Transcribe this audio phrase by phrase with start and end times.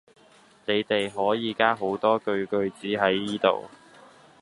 [0.65, 3.65] 你哋可以加好多句句子喺依度